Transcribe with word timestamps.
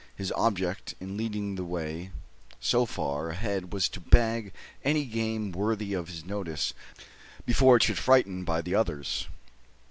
His 0.15 0.31
object 0.31 0.95
in 0.99 1.15
leading 1.15 1.53
the 1.57 1.63
way 1.63 2.09
so 2.59 2.87
far 2.87 3.29
ahead 3.29 3.71
was 3.71 3.87
to 3.89 3.99
bag 3.99 4.51
any 4.83 5.05
game 5.05 5.51
worthy 5.51 5.93
of 5.93 6.07
his 6.09 6.25
notice, 6.25 6.73
before 7.45 7.75
it 7.75 7.83
should 7.83 7.97
be 7.97 8.01
frightened 8.01 8.47
by 8.47 8.63
the 8.63 8.73
others. 8.73 9.27